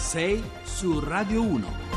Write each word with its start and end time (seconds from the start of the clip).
6 0.00 0.42
su 0.64 1.00
Radio 1.00 1.42
1. 1.42 1.89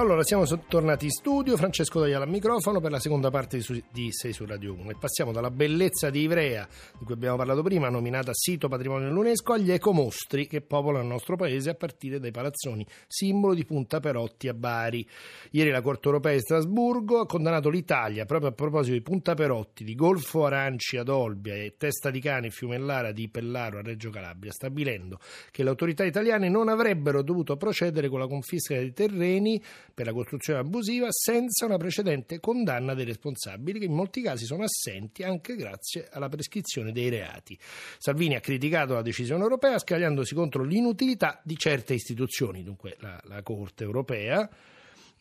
Allora, 0.00 0.22
siamo 0.22 0.46
tornati 0.66 1.04
in 1.04 1.10
studio, 1.10 1.58
Francesco 1.58 1.98
Dogliala 2.00 2.24
al 2.24 2.30
microfono 2.30 2.80
per 2.80 2.90
la 2.90 2.98
seconda 2.98 3.28
parte 3.28 3.60
di, 3.92 4.10
6 4.10 4.32
su 4.32 4.46
Radio 4.46 4.72
1 4.72 4.92
e 4.92 4.96
passiamo 4.98 5.30
dalla 5.30 5.50
bellezza 5.50 6.08
di 6.08 6.22
Ivrea, 6.22 6.66
di 6.98 7.04
cui 7.04 7.12
abbiamo 7.12 7.36
parlato 7.36 7.62
prima, 7.62 7.90
nominata 7.90 8.30
sito 8.32 8.66
patrimonio 8.68 9.08
dell'UNESCO, 9.08 9.52
agli 9.52 9.70
ecomostri 9.70 10.46
che 10.46 10.62
popolano 10.62 11.02
il 11.02 11.10
nostro 11.10 11.36
paese 11.36 11.68
a 11.68 11.74
partire 11.74 12.18
dai 12.18 12.30
palazzoni, 12.30 12.86
simbolo 13.06 13.52
di 13.52 13.66
Punta 13.66 14.00
Perotti 14.00 14.48
a 14.48 14.54
Bari. 14.54 15.06
Ieri 15.50 15.68
la 15.68 15.82
Corte 15.82 16.08
Europea 16.08 16.32
di 16.32 16.40
Strasburgo 16.40 17.20
ha 17.20 17.26
condannato 17.26 17.68
l'Italia, 17.68 18.24
proprio 18.24 18.48
a 18.48 18.52
proposito 18.52 18.94
di 18.94 19.02
Punta 19.02 19.34
Perotti, 19.34 19.84
di 19.84 19.94
Golfo 19.94 20.46
Aranci 20.46 20.96
ad 20.96 21.10
Olbia 21.10 21.52
e 21.54 21.74
Testa 21.76 22.08
di 22.08 22.20
Cane 22.20 22.48
Fiumellara 22.48 23.12
di 23.12 23.28
Pellaro 23.28 23.80
a 23.80 23.82
Reggio 23.82 24.08
Calabria, 24.08 24.50
stabilendo 24.50 25.18
che 25.50 25.62
le 25.62 25.68
autorità 25.68 26.04
italiane 26.04 26.48
non 26.48 26.70
avrebbero 26.70 27.20
dovuto 27.20 27.58
procedere 27.58 28.08
con 28.08 28.18
la 28.18 28.26
confisca 28.26 28.76
dei 28.76 28.94
terreni 28.94 29.62
per 29.92 30.06
la 30.06 30.12
costruzione 30.12 30.60
abusiva 30.60 31.08
senza 31.10 31.66
una 31.66 31.76
precedente 31.76 32.40
condanna 32.40 32.94
dei 32.94 33.04
responsabili 33.04 33.78
che 33.78 33.84
in 33.86 33.92
molti 33.92 34.22
casi 34.22 34.44
sono 34.44 34.64
assenti 34.64 35.22
anche 35.22 35.56
grazie 35.56 36.08
alla 36.10 36.28
prescrizione 36.28 36.92
dei 36.92 37.08
reati. 37.08 37.58
Salvini 37.98 38.34
ha 38.36 38.40
criticato 38.40 38.94
la 38.94 39.02
decisione 39.02 39.42
europea 39.42 39.78
scagliandosi 39.78 40.34
contro 40.34 40.62
l'inutilità 40.62 41.40
di 41.44 41.56
certe 41.56 41.94
istituzioni, 41.94 42.62
dunque 42.62 42.96
la, 43.00 43.20
la 43.24 43.42
Corte 43.42 43.84
europea, 43.84 44.48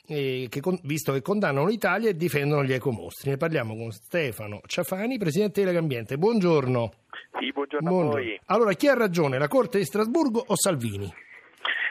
eh, 0.07 0.47
che, 0.49 0.61
visto 0.83 1.13
che 1.13 1.21
condannano 1.21 1.67
l'Italia 1.67 2.09
e 2.09 2.15
difendono 2.15 2.63
gli 2.63 2.73
ecomostri. 2.73 3.29
Ne 3.29 3.37
parliamo 3.37 3.75
con 3.75 3.91
Stefano 3.91 4.61
Ciafani, 4.65 5.17
Presidente 5.17 5.61
di 5.61 5.67
Legambiente. 5.67 6.17
Buongiorno. 6.17 6.91
Sì, 7.39 7.51
buongiorno, 7.51 7.89
buongiorno 7.89 8.17
a 8.17 8.21
voi. 8.21 8.39
Allora, 8.45 8.73
chi 8.73 8.87
ha 8.87 8.95
ragione, 8.95 9.37
la 9.37 9.47
Corte 9.47 9.77
di 9.77 9.85
Strasburgo 9.85 10.43
o 10.47 10.55
Salvini? 10.55 11.11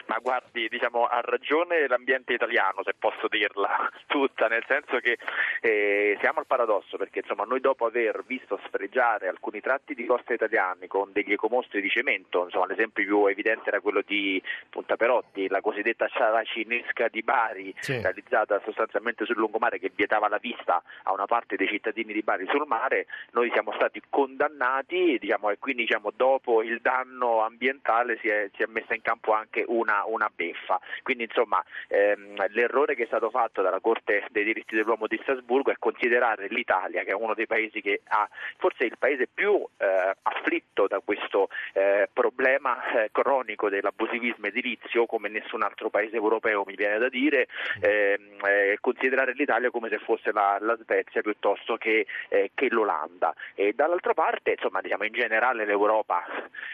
Ma 0.09 0.17
guardi, 0.17 0.67
diciamo, 0.69 1.05
ha 1.05 1.21
ragione 1.21 1.87
l'ambiente 1.87 2.33
italiano, 2.33 2.81
se 2.83 2.95
posso 2.97 3.27
dirla 3.27 3.89
tutta, 4.07 4.47
nel 4.47 4.63
senso 4.67 4.97
che 4.97 5.19
eh, 5.61 6.17
siamo 6.19 6.39
al 6.39 6.47
paradosso, 6.47 6.97
perché 6.97 7.19
insomma, 7.19 7.43
noi 7.43 7.59
dopo 7.59 7.85
aver 7.85 8.23
visto 8.25 8.59
sfregiare 8.65 9.27
alcuni 9.27 9.61
tratti 9.61 9.93
di 9.93 10.07
costa 10.07 10.33
italiani 10.33 10.87
con 10.87 11.11
degli 11.11 11.33
ecomostri 11.33 11.79
di 11.79 11.89
cemento, 11.89 12.45
insomma, 12.45 12.65
l'esempio 12.65 13.03
più 13.03 13.27
evidente 13.27 13.69
era 13.69 13.81
quello 13.81 14.01
di 14.03 14.41
Punta 14.67 14.95
Perotti, 14.95 15.47
la 15.47 15.61
cosiddetta 15.61 16.07
sciara 16.07 16.43
cinesca 16.43 17.07
di 17.07 17.21
Bari, 17.21 17.75
sì. 17.79 18.01
realizzata 18.01 18.59
sostanzialmente 18.65 19.25
sul 19.25 19.37
lungomare 19.37 19.77
che 19.77 19.91
vietava 19.93 20.27
la 20.27 20.39
vista 20.39 20.81
a 21.03 21.13
una 21.13 21.25
parte 21.25 21.55
dei 21.55 21.67
cittadini 21.67 22.13
di 22.13 22.23
Bari 22.23 22.47
sul 22.49 22.65
mare, 22.65 23.05
noi 23.33 23.51
siamo 23.51 23.73
stati 23.73 24.01
condannati 24.09 25.19
diciamo, 25.19 25.51
e 25.51 25.59
quindi 25.59 25.83
diciamo, 25.83 26.11
dopo 26.15 26.63
il 26.63 26.79
danno 26.81 27.41
ambientale 27.43 28.17
si 28.21 28.27
è, 28.27 28.49
si 28.55 28.63
è 28.63 28.65
messa 28.65 28.95
in 28.95 29.03
campo 29.03 29.33
anche 29.33 29.63
una 29.67 29.98
una, 30.05 30.29
beffa. 30.33 30.79
Quindi 31.03 31.23
insomma 31.23 31.63
ehm, 31.87 32.47
l'errore 32.49 32.95
che 32.95 33.03
è 33.03 33.07
stato 33.07 33.29
fatto 33.29 33.61
dalla 33.61 33.79
Corte 33.79 34.25
dei 34.29 34.43
diritti 34.43 34.75
dell'uomo 34.75 35.07
di 35.07 35.19
Strasburgo 35.21 35.71
è 35.71 35.75
considerare 35.77 36.47
l'Italia, 36.49 37.03
che 37.03 37.11
è 37.11 37.15
uno 37.15 37.33
dei 37.33 37.47
paesi 37.47 37.81
che 37.81 38.01
ha 38.07 38.27
forse 38.57 38.85
il 38.85 38.97
paese 38.97 39.27
più 39.31 39.65
eh, 39.77 40.15
afflitto 40.21 40.87
da 40.87 40.99
questo 41.03 41.49
eh, 41.73 42.09
problema 42.11 42.91
eh, 42.91 43.09
cronico 43.11 43.69
dell'abusivismo 43.69 44.47
edilizio 44.47 45.05
come 45.05 45.29
nessun 45.29 45.63
altro 45.63 45.89
paese 45.89 46.15
europeo 46.15 46.63
mi 46.65 46.75
viene 46.75 46.97
da 46.97 47.09
dire, 47.09 47.47
ehm, 47.81 48.45
eh, 48.45 48.77
considerare 48.79 49.33
l'Italia 49.33 49.71
come 49.71 49.89
se 49.89 49.99
fosse 49.99 50.31
la, 50.31 50.57
la 50.59 50.77
Svezia 50.81 51.21
piuttosto 51.21 51.77
che, 51.77 52.05
eh, 52.29 52.51
che, 52.53 52.67
l'Olanda. 52.69 53.33
E 53.55 53.73
dall'altra 53.73 54.13
parte 54.13 54.51
insomma 54.51 54.81
diciamo 54.81 55.05
in 55.05 55.13
generale 55.13 55.65
l'Europa 55.65 56.23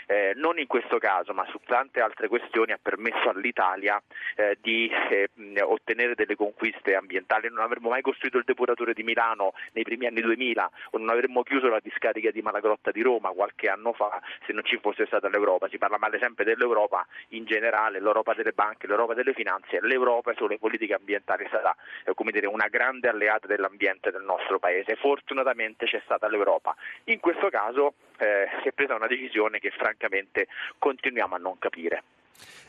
eh, 0.08 0.34
non 0.36 0.60
in 0.60 0.68
questo 0.68 0.98
caso 0.98 1.34
ma 1.34 1.46
su 1.50 1.60
tante 1.66 2.02
altre 2.02 2.28
questioni 2.28 2.72
ha 2.72 2.80
permesso 2.82 3.15
permesso 3.16 3.30
all'Italia 3.30 4.02
eh, 4.36 4.58
di 4.62 4.90
eh, 5.10 5.30
ottenere 5.62 6.16
delle 6.16 6.36
conquiste 6.36 6.96
ambientali. 6.96 7.50
Non 7.50 7.60
avremmo 7.60 7.90
mai 7.90 8.02
costruito 8.02 8.38
il 8.38 8.44
depuratore 8.46 8.94
di 8.94 9.04
Milano 9.04 9.54
nei 9.74 9.84
primi 9.84 10.06
anni 10.06 10.22
2000 10.22 10.72
o 10.92 10.98
non 10.98 11.10
avremmo 11.10 11.44
chiuso 11.44 11.68
la 11.68 11.80
discarica 11.82 12.32
di 12.32 12.42
Malagrotta 12.42 12.92
di 12.92 13.02
Roma 13.02 13.30
qualche 13.30 13.70
anno 13.70 13.94
fa 13.94 14.22
se 14.46 14.54
non 14.54 14.64
ci 14.64 14.78
fosse 14.78 15.06
stata 15.06 15.30
l'Europa. 15.30 15.68
Si 15.70 15.78
parla 15.78 15.98
male 15.98 16.20
sempre 16.20 16.44
dell'Europa 16.44 17.06
in 17.30 17.46
generale, 17.46 18.00
l'Europa 18.00 18.34
delle 18.34 18.52
banche, 18.52 18.88
l'Europa 18.88 19.14
delle 19.14 19.34
finanze, 19.34 19.80
l'Europa 19.82 20.34
sulle 20.34 20.58
politiche 20.58 20.94
ambientali 20.94 21.46
stata 21.48 21.76
eh, 22.04 22.32
dire, 22.32 22.48
una 22.48 22.68
grande 22.68 23.08
alleata 23.08 23.48
dell'ambiente 23.48 24.12
del 24.12 24.24
nostro 24.24 24.60
paese. 24.60 24.96
Fortunatamente 24.96 25.86
c'è 25.86 26.02
stata 26.04 26.28
l'Europa. 26.28 26.76
In 27.06 27.20
questo 27.20 27.50
caso 27.50 27.94
eh, 28.18 28.48
si 28.62 28.68
è 28.68 28.72
presa 28.72 28.96
una 28.96 29.08
decisione 29.08 29.60
che 29.60 29.72
francamente 29.72 30.48
continuiamo 30.78 31.36
a 31.36 31.38
non 31.38 31.58
capire. 31.60 32.04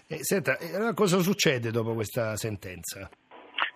Eh, 0.09 0.23
senta, 0.23 0.57
allora 0.73 0.95
cosa 0.95 1.19
succede 1.19 1.71
dopo 1.71 1.95
questa 1.95 2.37
sentenza? 2.37 3.11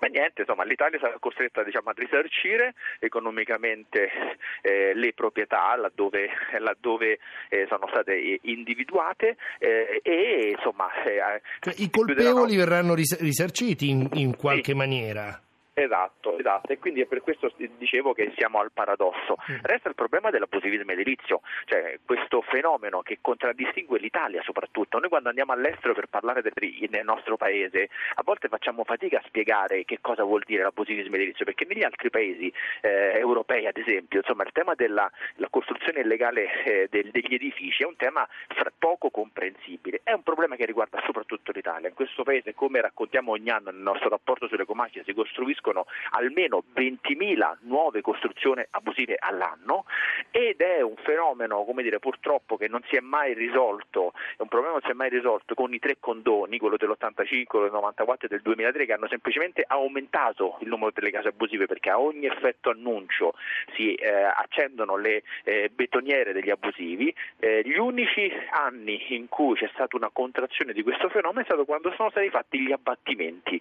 Ma 0.00 0.08
niente, 0.08 0.42
insomma, 0.42 0.64
l'Italia 0.64 0.98
sarà 0.98 1.18
costretta 1.18 1.62
diciamo, 1.62 1.90
a 1.90 1.94
risarcire 1.94 2.74
economicamente 3.00 4.08
eh, 4.62 4.94
le 4.94 5.12
proprietà 5.12 5.76
laddove, 5.76 6.28
laddove 6.58 7.18
eh, 7.48 7.66
sono 7.68 7.86
state 7.88 8.38
individuate 8.42 9.36
eh, 9.58 10.00
e 10.02 10.54
insomma... 10.56 10.86
Eh, 11.02 11.42
I 11.76 11.90
colpevoli 11.90 12.56
verranno 12.56 12.94
risarciti 12.94 13.90
in, 13.90 14.08
in 14.14 14.36
qualche 14.36 14.70
sì. 14.70 14.76
maniera? 14.76 15.42
Esatto, 15.80 16.36
esatto, 16.38 16.72
e 16.72 16.78
quindi 16.78 17.00
è 17.00 17.06
per 17.06 17.22
questo 17.22 17.50
dicevo 17.56 18.12
che 18.12 18.32
siamo 18.36 18.60
al 18.60 18.70
paradosso. 18.70 19.36
Mm. 19.50 19.56
Resta 19.62 19.88
il 19.88 19.94
problema 19.94 20.28
dell'abusivismo 20.28 20.92
edilizio, 20.92 21.40
cioè 21.64 21.98
questo 22.04 22.42
fenomeno 22.42 23.00
che 23.00 23.18
contraddistingue 23.22 23.98
l'Italia 23.98 24.42
soprattutto. 24.42 24.98
Noi 24.98 25.08
quando 25.08 25.30
andiamo 25.30 25.52
all'estero 25.52 25.94
per 25.94 26.08
parlare 26.08 26.42
del, 26.42 26.52
nel 26.90 27.04
nostro 27.04 27.38
paese, 27.38 27.88
a 28.16 28.22
volte 28.22 28.48
facciamo 28.48 28.84
fatica 28.84 29.20
a 29.20 29.22
spiegare 29.24 29.86
che 29.86 30.00
cosa 30.02 30.22
vuol 30.22 30.42
dire 30.44 30.64
l'abusivismo 30.64 31.14
edilizio, 31.14 31.46
perché 31.46 31.64
negli 31.64 31.82
altri 31.82 32.10
paesi 32.10 32.52
eh, 32.82 33.16
europei, 33.16 33.66
ad 33.66 33.78
esempio, 33.78 34.18
insomma, 34.18 34.42
il 34.42 34.52
tema 34.52 34.74
della 34.74 35.10
costruzione 35.48 36.00
illegale 36.00 36.62
eh, 36.62 36.88
del, 36.90 37.10
degli 37.10 37.34
edifici 37.34 37.84
è 37.84 37.86
un 37.86 37.96
tema 37.96 38.28
poco 38.78 39.10
comprensibile, 39.10 40.00
è 40.02 40.12
un 40.12 40.22
problema 40.22 40.56
che 40.56 40.66
riguarda 40.66 41.00
soprattutto 41.06 41.52
l'Italia. 41.52 41.88
In 41.88 41.94
questo 41.94 42.22
paese, 42.22 42.54
come 42.54 42.80
raccontiamo 42.82 43.32
ogni 43.32 43.48
anno 43.50 43.70
nel 43.70 43.80
nostro 43.80 44.08
rapporto 44.08 44.46
sulle 44.46 44.64
comacchie, 44.64 45.04
si 45.04 45.14
costruiscono 45.14 45.69
costruiscono 45.70 45.86
almeno 46.10 46.64
20.000 46.74 47.58
nuove 47.62 48.00
costruzioni 48.00 48.64
abusive 48.70 49.16
all'anno 49.18 49.84
ed 50.30 50.60
è 50.60 50.80
un 50.80 50.96
fenomeno, 51.02 51.64
come 51.64 51.82
dire, 51.82 51.98
purtroppo 51.98 52.56
che 52.56 52.68
non 52.68 52.82
si 52.88 52.96
è 52.96 53.00
mai 53.00 53.34
risolto, 53.34 54.12
è 54.36 54.42
un 54.42 54.48
problema 54.48 54.74
che 54.74 54.80
non 54.80 54.90
si 54.90 54.90
è 54.90 54.94
mai 54.94 55.08
risolto 55.08 55.54
con 55.54 55.72
i 55.72 55.78
tre 55.78 55.96
condoni, 55.98 56.58
quello 56.58 56.76
dell'85, 56.76 57.62
del 57.62 57.70
94 57.70 58.26
e 58.26 58.30
del 58.30 58.42
2003 58.42 58.86
che 58.86 58.92
hanno 58.92 59.08
semplicemente 59.08 59.64
aumentato 59.66 60.56
il 60.60 60.68
numero 60.68 60.90
delle 60.94 61.10
case 61.10 61.28
abusive 61.28 61.66
perché 61.66 61.90
a 61.90 62.00
ogni 62.00 62.26
effetto 62.26 62.70
annuncio 62.70 63.34
si 63.74 63.94
eh, 63.94 64.10
accendono 64.10 64.96
le 64.96 65.22
eh, 65.44 65.70
betoniere 65.72 66.32
degli 66.32 66.50
abusivi. 66.50 67.14
Eh, 67.38 67.62
gli 67.64 67.76
unici 67.76 68.30
anni 68.50 69.14
in 69.14 69.28
cui 69.28 69.56
c'è 69.56 69.68
stata 69.72 69.96
una 69.96 70.10
contrazione 70.12 70.72
di 70.72 70.82
questo 70.82 71.08
fenomeno 71.08 71.40
è 71.40 71.44
stato 71.44 71.64
quando 71.64 71.92
sono 71.96 72.10
stati 72.10 72.28
fatti 72.28 72.60
gli 72.60 72.72
abbattimenti, 72.72 73.60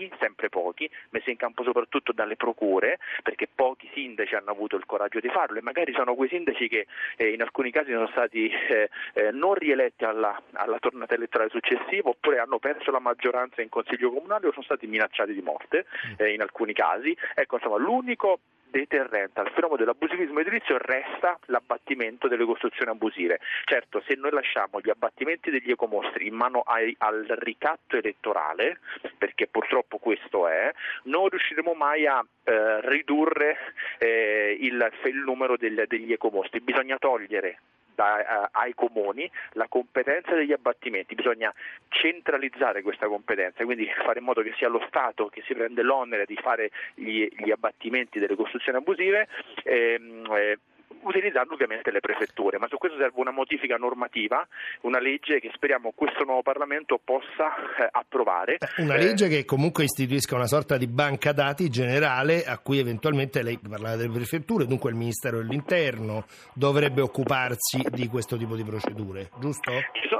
pochi, 0.00 0.10
sempre 0.18 0.48
pochi, 0.48 0.90
messe 1.10 1.30
in 1.30 1.36
campo 1.36 1.62
soprattutto 1.62 2.12
dalle 2.12 2.36
procure, 2.36 2.98
perché 3.22 3.48
pochi 3.52 3.90
sindaci 3.92 4.34
hanno 4.34 4.50
avuto 4.50 4.76
il 4.76 4.86
coraggio 4.86 5.20
di 5.20 5.28
farlo 5.28 5.58
e 5.58 5.62
magari 5.62 5.92
sono 5.92 6.14
quei 6.14 6.28
sindaci 6.28 6.68
che 6.68 6.86
eh, 7.16 7.32
in 7.32 7.42
alcuni 7.42 7.70
casi 7.70 7.90
sono 7.90 8.08
stati 8.08 8.48
eh, 8.48 8.88
eh, 9.14 9.30
non 9.32 9.54
rieletti 9.54 10.04
alla, 10.04 10.40
alla, 10.52 10.78
tornata 10.78 11.14
elettorale 11.14 11.50
successiva 11.50 12.08
oppure 12.08 12.38
hanno 12.38 12.58
perso 12.58 12.90
la 12.90 13.00
maggioranza 13.00 13.60
in 13.60 13.68
consiglio 13.68 14.10
comunale 14.10 14.46
o 14.46 14.52
sono 14.52 14.64
stati 14.64 14.86
minacciati 14.86 15.34
di 15.34 15.42
morte 15.42 15.86
mm. 16.06 16.12
eh, 16.16 16.32
in 16.32 16.40
alcuni 16.40 16.72
casi. 16.72 17.16
Ecco, 17.34 17.56
insomma, 17.56 17.76
l'unico 17.76 18.40
deterrente 18.70 19.40
al 19.40 19.50
fenomeno 19.50 19.78
dell'abusivismo 19.78 20.40
edilizio 20.40 20.76
resta 20.78 21.38
l'abbattimento 21.46 22.28
delle 22.28 22.44
costruzioni 22.44 22.90
abusive. 22.90 23.40
Certo, 23.64 24.02
se 24.06 24.14
noi 24.14 24.30
lasciamo 24.30 24.80
gli 24.80 24.90
abbattimenti 24.90 25.50
degli 25.50 25.70
ecomostri 25.70 26.26
in 26.26 26.34
mano 26.34 26.60
ai, 26.60 26.94
al 26.98 27.26
ricatto 27.38 27.96
elettorale, 27.96 28.80
perché 29.18 29.46
purtroppo 29.46 29.98
questo 29.98 30.48
è, 30.48 30.72
non 31.04 31.28
riusciremo 31.28 31.72
mai 31.74 32.06
a 32.06 32.24
eh, 32.44 32.80
ridurre 32.82 33.56
eh, 33.98 34.56
il, 34.60 34.90
il, 35.04 35.16
numero 35.16 35.56
del, 35.56 35.84
degli 35.86 36.12
ecomostri. 36.12 36.60
Bisogna 36.60 36.96
togliere 36.98 37.58
da, 38.00 38.48
uh, 38.50 38.58
ai 38.58 38.72
comuni 38.74 39.30
la 39.52 39.66
competenza 39.68 40.34
degli 40.34 40.52
abbattimenti, 40.52 41.14
bisogna 41.14 41.52
centralizzare 41.88 42.80
questa 42.80 43.06
competenza, 43.06 43.62
quindi 43.64 43.86
fare 44.04 44.20
in 44.20 44.24
modo 44.24 44.40
che 44.40 44.54
sia 44.56 44.68
lo 44.68 44.82
Stato 44.88 45.28
che 45.28 45.42
si 45.44 45.54
prende 45.54 45.82
l'onere 45.82 46.24
di 46.24 46.36
fare 46.36 46.70
gli, 46.94 47.28
gli 47.36 47.50
abbattimenti 47.50 48.18
delle 48.18 48.36
costruzioni 48.36 48.78
abusive. 48.78 49.28
Ehm, 49.64 50.26
eh, 50.32 50.58
utilizzando 51.02 51.54
ovviamente 51.54 51.90
le 51.90 52.00
prefetture, 52.00 52.58
ma 52.58 52.66
su 52.68 52.76
questo 52.76 52.98
serve 52.98 53.20
una 53.20 53.30
modifica 53.30 53.76
normativa, 53.76 54.46
una 54.82 55.00
legge 55.00 55.40
che 55.40 55.50
speriamo 55.54 55.92
questo 55.94 56.24
nuovo 56.24 56.42
Parlamento 56.42 57.00
possa 57.02 57.54
eh, 57.78 57.88
approvare. 57.90 58.58
Una 58.78 58.96
legge 58.96 59.28
che 59.28 59.44
comunque 59.44 59.84
istituisca 59.84 60.34
una 60.34 60.46
sorta 60.46 60.76
di 60.76 60.86
banca 60.86 61.32
dati 61.32 61.68
generale 61.68 62.44
a 62.44 62.58
cui 62.58 62.78
eventualmente 62.78 63.42
lei 63.42 63.58
parlava 63.58 63.96
delle 63.96 64.12
prefetture, 64.12 64.66
dunque 64.66 64.90
il 64.90 64.96
Ministero 64.96 65.38
dell'Interno 65.38 66.24
dovrebbe 66.54 67.00
occuparsi 67.00 67.82
di 67.90 68.06
questo 68.08 68.36
tipo 68.36 68.56
di 68.56 68.64
procedure, 68.64 69.30
giusto? 69.38 69.72
Diciamo 69.92 70.19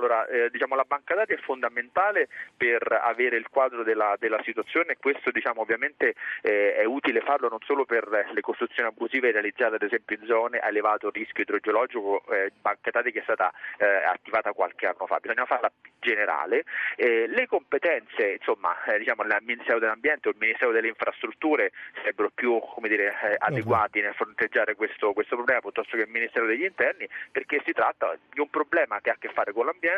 allora, 0.00 0.26
eh, 0.26 0.50
diciamo, 0.50 0.74
la 0.74 0.84
banca 0.84 1.14
dati 1.14 1.34
è 1.34 1.38
fondamentale 1.38 2.28
per 2.56 3.00
avere 3.02 3.36
il 3.36 3.48
quadro 3.48 3.82
della, 3.82 4.16
della 4.18 4.40
situazione 4.42 4.92
e 4.92 4.96
questo 4.98 5.30
diciamo, 5.30 5.60
ovviamente 5.60 6.14
eh, 6.42 6.74
è 6.74 6.84
utile 6.84 7.20
farlo 7.20 7.48
non 7.48 7.60
solo 7.64 7.84
per 7.84 8.08
le 8.08 8.40
costruzioni 8.40 8.88
abusive 8.88 9.30
realizzate 9.30 9.76
ad 9.76 9.82
esempio 9.82 10.16
in 10.18 10.26
zone 10.26 10.58
a 10.58 10.68
elevato 10.68 11.10
rischio 11.10 11.42
idrogeologico, 11.42 12.24
eh, 12.32 12.50
banca 12.60 12.90
dati 12.90 13.12
che 13.12 13.20
è 13.20 13.22
stata 13.22 13.52
eh, 13.78 13.86
attivata 13.86 14.52
qualche 14.52 14.86
anno 14.86 15.06
fa, 15.06 15.18
bisogna 15.20 15.44
farla 15.44 15.70
generale. 16.00 16.64
Eh, 16.96 17.26
le 17.28 17.46
competenze, 17.46 18.32
insomma, 18.38 18.82
eh, 18.84 18.98
diciamo, 18.98 19.22
il 19.22 19.36
Ministero 19.42 19.78
dell'Ambiente 19.78 20.28
o 20.28 20.30
il 20.32 20.38
Ministero 20.40 20.72
delle 20.72 20.88
Infrastrutture 20.88 21.70
sarebbero 21.96 22.30
più 22.34 22.58
dire, 22.88 23.36
adeguati 23.38 24.00
nel 24.00 24.14
fronteggiare 24.14 24.74
questo, 24.74 25.12
questo 25.12 25.36
problema 25.36 25.60
piuttosto 25.60 25.96
che 25.96 26.02
il 26.02 26.08
Ministero 26.08 26.46
degli 26.46 26.64
Interni 26.64 27.08
perché 27.30 27.62
si 27.64 27.72
tratta 27.72 28.16
di 28.32 28.40
un 28.40 28.48
problema 28.48 29.00
che 29.00 29.10
ha 29.10 29.14
a 29.14 29.16
che 29.18 29.28
fare 29.28 29.52
con 29.52 29.66
l'ambiente, 29.66 29.89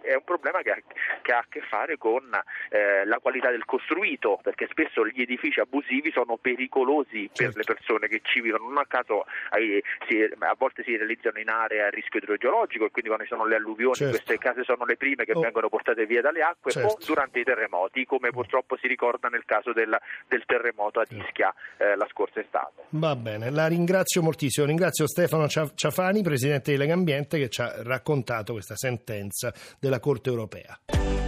è 0.00 0.14
un 0.14 0.24
problema 0.24 0.62
che 0.62 0.70
ha, 0.70 0.78
che 1.22 1.32
ha 1.32 1.38
a 1.38 1.46
che 1.48 1.60
fare 1.60 1.96
con 1.96 2.30
eh, 2.70 3.04
la 3.04 3.18
qualità 3.18 3.50
del 3.50 3.64
costruito, 3.64 4.38
perché 4.42 4.68
spesso 4.70 5.06
gli 5.06 5.22
edifici 5.22 5.60
abusivi 5.60 6.10
sono 6.12 6.36
pericolosi 6.36 7.30
certo. 7.32 7.52
per 7.52 7.56
le 7.56 7.74
persone 7.74 8.08
che 8.08 8.20
ci 8.22 8.40
vivono, 8.40 8.68
non 8.68 8.78
a 8.78 8.86
caso 8.86 9.24
eh, 9.56 9.82
si, 10.08 10.22
a 10.22 10.54
volte 10.58 10.82
si 10.82 10.96
realizzano 10.96 11.38
in 11.38 11.48
aree 11.48 11.82
a 11.82 11.88
rischio 11.88 12.20
idrogeologico 12.20 12.86
e 12.86 12.90
quindi 12.90 13.10
quando 13.10 13.24
ci 13.24 13.30
sono 13.30 13.46
le 13.46 13.56
alluvioni 13.56 13.94
certo. 13.94 14.16
queste 14.16 14.38
case 14.38 14.64
sono 14.64 14.84
le 14.84 14.96
prime 14.96 15.24
che 15.24 15.32
oh. 15.32 15.40
vengono 15.40 15.68
portate 15.68 16.06
via 16.06 16.20
dalle 16.20 16.42
acque 16.42 16.70
certo. 16.70 16.88
o 16.88 16.98
durante 17.04 17.40
i 17.40 17.44
terremoti, 17.44 18.04
come 18.04 18.30
purtroppo 18.30 18.76
si 18.76 18.86
ricorda 18.86 19.28
nel 19.28 19.44
caso 19.44 19.72
del, 19.72 19.96
del 20.28 20.42
terremoto 20.46 21.00
a 21.00 21.04
Ischia 21.08 21.52
eh, 21.76 21.96
la 21.96 22.06
scorsa 22.10 22.40
estate. 22.40 22.82
Va 22.90 23.16
bene, 23.16 23.50
la 23.50 23.66
ringrazio 23.66 24.22
moltissimo, 24.22 24.66
ringrazio 24.66 25.06
Stefano 25.06 25.48
Ciafani, 25.48 26.22
Presidente 26.22 26.72
di 26.72 26.76
Lega 26.76 26.92
Ambiente, 26.92 27.38
che 27.38 27.48
ci 27.48 27.60
ha 27.60 27.82
raccontato 27.82 28.52
questa 28.52 28.76
sentenza 28.76 29.39
della 29.78 30.00
Corte 30.00 30.28
europea. 30.30 31.19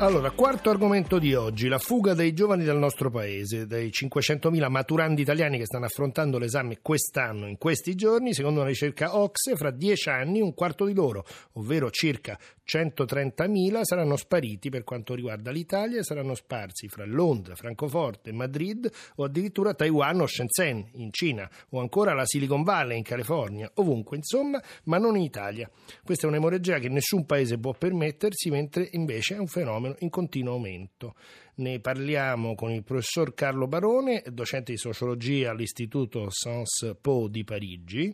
Allora, 0.00 0.30
quarto 0.30 0.70
argomento 0.70 1.18
di 1.18 1.34
oggi, 1.34 1.68
la 1.68 1.76
fuga 1.76 2.14
dei 2.14 2.32
giovani 2.32 2.64
dal 2.64 2.78
nostro 2.78 3.10
paese, 3.10 3.66
dei 3.66 3.90
500.000 3.90 4.70
maturandi 4.70 5.20
italiani 5.20 5.58
che 5.58 5.66
stanno 5.66 5.84
affrontando 5.84 6.38
l'esame 6.38 6.78
quest'anno, 6.80 7.46
in 7.46 7.58
questi 7.58 7.94
giorni, 7.94 8.32
secondo 8.32 8.60
una 8.60 8.70
ricerca 8.70 9.18
Ox, 9.18 9.54
fra 9.56 9.70
dieci 9.70 10.08
anni 10.08 10.40
un 10.40 10.54
quarto 10.54 10.86
di 10.86 10.94
loro, 10.94 11.26
ovvero 11.52 11.90
circa 11.90 12.38
130.000, 12.66 13.82
saranno 13.82 14.16
spariti 14.16 14.70
per 14.70 14.84
quanto 14.84 15.14
riguarda 15.14 15.50
l'Italia 15.50 16.02
saranno 16.02 16.34
sparsi 16.34 16.88
fra 16.88 17.04
Londra, 17.04 17.54
Francoforte, 17.54 18.32
Madrid 18.32 18.90
o 19.16 19.24
addirittura 19.24 19.74
Taiwan 19.74 20.22
o 20.22 20.26
Shenzhen 20.26 20.92
in 20.94 21.12
Cina 21.12 21.46
o 21.70 21.80
ancora 21.80 22.14
la 22.14 22.24
Silicon 22.24 22.62
Valley 22.62 22.96
in 22.96 23.02
California, 23.02 23.70
ovunque 23.74 24.16
insomma, 24.16 24.62
ma 24.84 24.96
non 24.96 25.16
in 25.16 25.24
Italia. 25.24 25.68
Questa 26.02 26.24
è 26.26 26.30
un'emorragia 26.30 26.78
che 26.78 26.88
nessun 26.88 27.26
paese 27.26 27.58
può 27.58 27.74
permettersi, 27.74 28.48
mentre 28.48 28.88
invece 28.92 29.34
è 29.34 29.38
un 29.38 29.46
fenomeno 29.46 29.89
fenomeno 29.90 29.96
in 29.98 30.10
continuo 30.10 30.54
aumento. 30.54 31.14
Ne 31.56 31.80
parliamo 31.80 32.54
con 32.54 32.70
il 32.70 32.82
professor 32.82 33.34
Carlo 33.34 33.66
Barone, 33.66 34.22
docente 34.30 34.72
di 34.72 34.78
sociologia 34.78 35.50
all'Istituto 35.50 36.30
Sciences 36.30 36.96
Po 37.00 37.28
di 37.28 37.44
Parigi. 37.44 38.12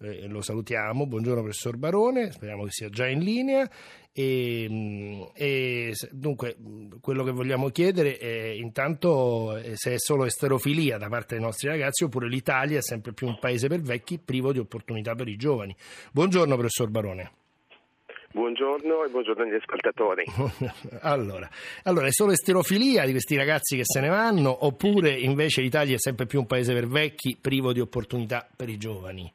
Eh, 0.00 0.26
lo 0.26 0.42
salutiamo, 0.42 1.06
buongiorno 1.06 1.42
professor 1.42 1.76
Barone, 1.76 2.32
speriamo 2.32 2.64
che 2.64 2.70
sia 2.70 2.90
già 2.90 3.06
in 3.06 3.20
linea. 3.20 3.70
E, 4.14 4.66
mm, 4.68 5.22
e, 5.32 5.94
dunque 6.10 6.58
quello 7.00 7.24
che 7.24 7.30
vogliamo 7.30 7.70
chiedere 7.70 8.18
è 8.18 8.48
intanto 8.50 9.56
eh, 9.56 9.72
se 9.74 9.94
è 9.94 9.98
solo 9.98 10.26
esterofilia 10.26 10.98
da 10.98 11.08
parte 11.08 11.36
dei 11.36 11.42
nostri 11.42 11.68
ragazzi 11.68 12.04
oppure 12.04 12.28
l'Italia 12.28 12.76
è 12.76 12.82
sempre 12.82 13.14
più 13.14 13.26
un 13.26 13.38
paese 13.38 13.68
per 13.68 13.80
vecchi 13.80 14.18
privo 14.18 14.52
di 14.52 14.58
opportunità 14.58 15.14
per 15.14 15.28
i 15.28 15.36
giovani. 15.36 15.74
Buongiorno 16.12 16.56
professor 16.56 16.90
Barone. 16.90 17.41
Buongiorno 18.32 19.04
e 19.04 19.10
buongiorno 19.10 19.42
agli 19.42 19.54
ascoltatori. 19.54 20.24
allora, 21.02 21.46
allora, 21.84 22.06
è 22.06 22.10
solo 22.10 22.32
esterofilia 22.32 23.04
di 23.04 23.10
questi 23.10 23.36
ragazzi 23.36 23.76
che 23.76 23.84
se 23.84 24.00
ne 24.00 24.08
vanno 24.08 24.64
oppure 24.64 25.10
invece 25.10 25.60
l'Italia 25.60 25.96
è 25.96 25.98
sempre 25.98 26.24
più 26.24 26.38
un 26.38 26.46
paese 26.46 26.72
per 26.72 26.86
vecchi 26.86 27.36
privo 27.38 27.74
di 27.74 27.80
opportunità 27.80 28.48
per 28.56 28.70
i 28.70 28.78
giovani? 28.78 29.30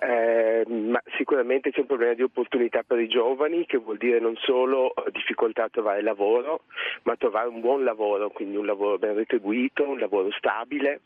Eh, 0.00 0.64
ma 0.68 1.00
sicuramente 1.16 1.70
c'è 1.70 1.80
un 1.80 1.86
problema 1.86 2.12
di 2.12 2.20
opportunità 2.20 2.82
per 2.86 3.00
i 3.00 3.08
giovani 3.08 3.64
che 3.64 3.78
vuol 3.78 3.96
dire 3.96 4.20
non 4.20 4.36
solo 4.36 4.92
difficoltà 5.10 5.64
a 5.64 5.68
trovare 5.70 6.02
lavoro, 6.02 6.64
ma 7.04 7.16
trovare 7.16 7.48
un 7.48 7.60
buon 7.60 7.84
lavoro, 7.84 8.28
quindi 8.28 8.56
un 8.56 8.66
lavoro 8.66 8.98
ben 8.98 9.14
retribuito, 9.14 9.88
un 9.88 9.98
lavoro 9.98 10.30
stabile 10.32 11.00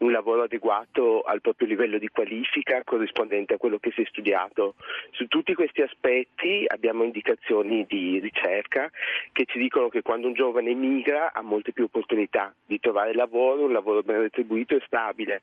un 0.00 0.12
lavoro 0.12 0.42
adeguato 0.42 1.22
al 1.22 1.40
proprio 1.40 1.68
livello 1.68 1.98
di 1.98 2.08
qualifica 2.08 2.82
corrispondente 2.84 3.54
a 3.54 3.58
quello 3.58 3.78
che 3.78 3.92
si 3.92 4.02
è 4.02 4.04
studiato. 4.06 4.74
Su 5.10 5.26
tutti 5.26 5.54
questi 5.54 5.82
aspetti 5.82 6.64
abbiamo 6.66 7.04
indicazioni 7.04 7.84
di 7.86 8.18
ricerca 8.18 8.90
che 9.32 9.44
ci 9.46 9.58
dicono 9.58 9.88
che 9.88 10.02
quando 10.02 10.26
un 10.26 10.34
giovane 10.34 10.72
migra 10.74 11.32
ha 11.32 11.42
molte 11.42 11.72
più 11.72 11.84
opportunità 11.84 12.54
di 12.64 12.80
trovare 12.80 13.14
lavoro, 13.14 13.64
un 13.64 13.72
lavoro 13.72 14.02
ben 14.02 14.20
retribuito 14.20 14.74
e 14.74 14.82
stabile, 14.86 15.42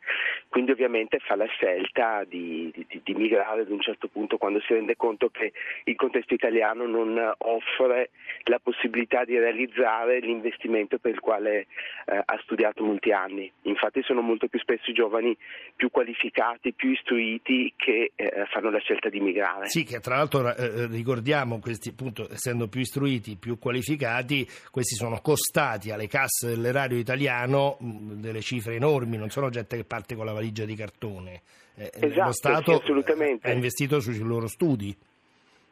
quindi 0.50 0.72
ovviamente 0.72 1.20
fa 1.20 1.36
la 1.36 1.46
scelta 1.46 2.24
di, 2.24 2.72
di, 2.74 3.02
di 3.04 3.14
migrare 3.14 3.62
ad 3.62 3.70
un 3.70 3.82
certo 3.82 4.08
punto 4.08 4.38
quando 4.38 4.60
si 4.62 4.74
rende 4.74 4.96
conto 4.96 5.30
che 5.30 5.54
il 5.84 5.96
contesto 5.96 6.34
italiano 6.34 6.86
non 6.88 7.34
offre 7.40 8.10
la 8.46 8.60
possibilità 8.60 9.24
di 9.24 9.38
realizzare 9.38 10.20
l'investimento 10.20 10.98
per 10.98 11.12
il 11.12 11.20
quale 11.20 11.68
eh, 12.06 12.22
ha 12.24 12.40
studiato 12.42 12.84
molti 12.84 13.12
anni. 13.12 13.52
Infatti 13.64 14.02
sono 14.02 14.22
molto 14.22 14.47
più 14.50 14.60
spesso 14.60 14.90
i 14.90 14.94
giovani 14.94 15.36
più 15.76 15.90
qualificati, 15.90 16.74
più 16.74 16.92
istruiti 16.92 17.74
che 17.76 18.12
eh, 18.16 18.46
fanno 18.52 18.70
la 18.70 18.80
scelta 18.80 19.10
di 19.10 19.20
migrare. 19.20 19.68
Sì, 19.68 19.84
che 19.84 20.00
tra 20.00 20.18
l'altro 20.18 20.56
eh, 20.56 20.64
eh, 20.64 20.88
ricordiamo, 20.88 21.60
questi 21.60 21.90
appunto 21.90 22.28
essendo 22.32 22.68
più 22.68 22.82
istruiti, 22.82 23.38
più 23.38 23.58
qualificati, 23.58 24.48
questi 24.72 24.96
sono 24.96 25.20
costati 25.22 25.92
alle 25.92 26.08
casse 26.08 26.48
dell'erario 26.48 26.98
italiano 26.98 27.78
mh, 27.80 28.14
delle 28.14 28.42
cifre 28.42 28.76
enormi, 28.76 29.18
non 29.18 29.30
sono 29.30 29.50
gente 29.50 29.76
che 29.78 29.84
parte 29.84 30.16
con 30.16 30.26
la 30.26 30.34
valigia 30.34 30.66
di 30.66 30.76
cartone. 30.76 31.42
Eh, 31.76 31.92
esatto, 31.94 32.24
lo 32.24 32.32
Stato 32.32 32.82
sì, 32.84 33.38
ha 33.42 33.52
investito 33.52 34.00
sui 34.00 34.18
loro 34.18 34.48
studi. 34.48 34.96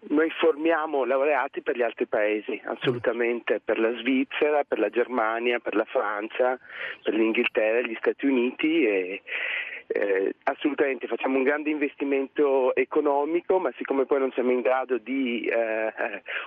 Noi 0.08 0.30
formiamo 0.30 1.04
laureati 1.04 1.62
per 1.62 1.76
gli 1.76 1.82
altri 1.82 2.06
paesi, 2.06 2.62
assolutamente, 2.66 3.60
per 3.64 3.80
la 3.80 3.92
Svizzera, 3.98 4.64
per 4.64 4.78
la 4.78 4.90
Germania, 4.90 5.60
per 5.60 5.76
la 5.76 5.86
Francia, 5.86 6.60
per 7.02 7.14
l'Inghilterra, 7.14 7.82
gli 7.82 7.96
Stati 7.98 8.28
Uniti 8.28 8.86
e, 8.86 9.22
eh, 9.88 10.36
assolutamente 10.44 11.08
facciamo 11.08 11.38
un 11.38 11.44
grande 11.44 11.70
investimento 11.70 12.76
economico, 12.76 13.60
ma 13.60 13.72
siccome 13.78 14.06
poi 14.06 14.20
non 14.20 14.32
siamo 14.32 14.52
in 14.52 14.62
grado 14.62 14.98
di 14.98 15.46
eh, 15.46 15.94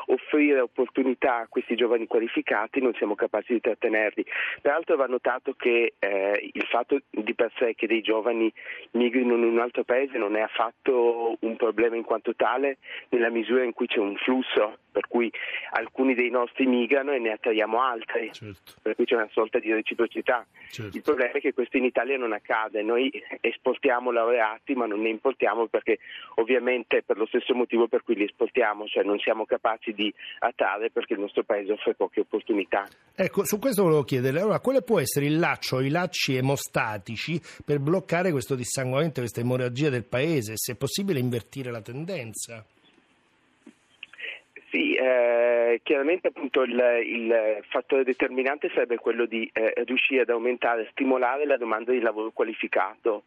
offrire 0.06 0.60
opportunità 0.60 1.36
a 1.36 1.46
questi 1.48 1.76
giovani 1.76 2.06
qualificati, 2.06 2.80
non 2.80 2.94
siamo 2.94 3.14
capaci 3.14 3.54
di 3.54 3.60
trattenerli. 3.60 4.24
Peraltro 4.60 4.96
va 4.96 5.06
notato 5.06 5.54
che 5.54 5.94
eh, 5.98 6.50
il 6.52 6.66
fatto 6.68 7.00
di 7.10 7.34
per 7.34 7.52
sé 7.58 7.74
che 7.74 7.86
dei 7.86 8.00
giovani 8.00 8.52
migrino 8.92 9.34
in 9.34 9.44
un 9.44 9.58
altro 9.58 9.84
paese 9.84 10.18
non 10.18 10.36
è 10.36 10.40
affatto 10.40 11.36
un 11.40 11.56
problema 11.56 11.96
in 11.96 12.04
quanto 12.04 12.34
tale 12.34 12.78
nella 13.10 13.30
misura 13.30 13.62
in 13.62 13.72
cui 13.72 13.86
c'è 13.86 13.98
un 13.98 14.16
flusso 14.16 14.78
per 14.98 15.06
cui 15.06 15.30
alcuni 15.70 16.14
dei 16.14 16.28
nostri 16.28 16.66
migrano 16.66 17.12
e 17.12 17.20
ne 17.20 17.30
attraiamo 17.30 17.80
altri, 17.80 18.32
certo. 18.32 18.72
per 18.82 18.96
cui 18.96 19.04
c'è 19.04 19.14
una 19.14 19.28
sorta 19.30 19.60
di 19.60 19.72
reciprocità. 19.72 20.44
Certo. 20.68 20.96
Il 20.96 21.02
problema 21.04 21.34
è 21.34 21.40
che 21.40 21.54
questo 21.54 21.76
in 21.76 21.84
Italia 21.84 22.18
non 22.18 22.32
accade, 22.32 22.82
noi 22.82 23.08
esportiamo 23.40 24.10
laureati 24.10 24.74
ma 24.74 24.86
non 24.86 25.00
ne 25.00 25.10
importiamo 25.10 25.68
perché 25.68 25.98
ovviamente 26.34 27.04
per 27.06 27.16
lo 27.16 27.26
stesso 27.26 27.54
motivo 27.54 27.86
per 27.86 28.02
cui 28.02 28.16
li 28.16 28.24
esportiamo, 28.24 28.86
cioè 28.88 29.04
non 29.04 29.20
siamo 29.20 29.46
capaci 29.46 29.94
di 29.94 30.12
attrarre 30.40 30.90
perché 30.90 31.12
il 31.12 31.20
nostro 31.20 31.44
paese 31.44 31.74
offre 31.74 31.94
poche 31.94 32.20
opportunità. 32.20 32.88
Ecco, 33.14 33.44
su 33.44 33.60
questo 33.60 33.84
volevo 33.84 34.02
chiedere, 34.02 34.40
allora 34.40 34.58
quale 34.58 34.82
può 34.82 34.98
essere 34.98 35.26
il 35.26 35.38
laccio, 35.38 35.78
i 35.78 35.90
lacci 35.90 36.34
emostatici 36.34 37.40
per 37.64 37.78
bloccare 37.78 38.32
questo 38.32 38.56
dissanguamento, 38.56 39.20
questa 39.20 39.38
emorragia 39.38 39.90
del 39.90 40.04
paese, 40.04 40.54
se 40.56 40.72
è 40.72 40.76
possibile 40.76 41.20
invertire 41.20 41.70
la 41.70 41.82
tendenza? 41.82 42.66
Sì, 44.70 44.92
eh, 44.92 45.80
chiaramente 45.82 46.28
appunto 46.28 46.62
il, 46.62 46.78
il, 47.04 47.64
fattore 47.68 48.04
determinante 48.04 48.68
sarebbe 48.68 48.98
quello 48.98 49.24
di 49.24 49.48
eh, 49.52 49.72
riuscire 49.86 50.22
ad 50.22 50.28
aumentare, 50.28 50.88
stimolare 50.90 51.46
la 51.46 51.56
domanda 51.56 51.92
di 51.92 52.00
lavoro 52.00 52.30
qualificato. 52.32 53.24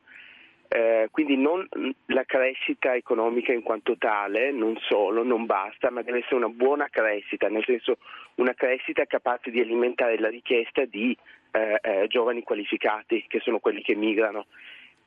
Eh, 0.67 1.09
quindi 1.11 1.35
non 1.35 1.67
la 2.05 2.23
crescita 2.23 2.95
economica 2.95 3.51
in 3.51 3.63
quanto 3.63 3.97
tale, 3.97 4.51
non 4.51 4.77
solo, 4.87 5.23
non 5.23 5.45
basta, 5.45 5.89
ma 5.89 6.03
deve 6.03 6.19
essere 6.19 6.35
una 6.35 6.47
buona 6.47 6.87
crescita, 6.89 7.49
nel 7.49 7.65
senso 7.65 7.97
una 8.35 8.53
crescita 8.53 9.05
capace 9.05 9.49
di 9.49 9.59
alimentare 9.59 10.17
la 10.19 10.29
richiesta 10.29 10.85
di 10.85 11.17
eh, 11.51 11.79
eh, 11.81 12.07
giovani 12.07 12.43
qualificati, 12.43 13.25
che 13.27 13.39
sono 13.39 13.59
quelli 13.59 13.81
che 13.81 13.95
migrano 13.95 14.45